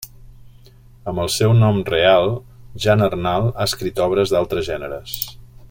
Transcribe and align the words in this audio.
Amb 1.11 1.21
el 1.23 1.29
seu 1.33 1.53
nom 1.59 1.77
real, 1.91 2.33
Jan 2.87 3.07
Arnald 3.09 3.53
ha 3.53 3.69
escrit 3.73 4.03
obres 4.07 4.35
d'altres 4.37 4.71
gèneres. 4.73 5.19